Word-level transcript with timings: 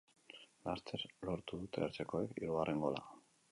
Laster 0.67 1.03
lortu 1.29 1.61
dute 1.65 1.85
etxekoek 1.91 2.35
hirugarren 2.39 2.85
gola. 2.89 3.07